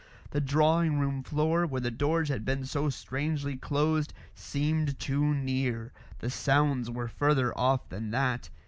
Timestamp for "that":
8.09-8.49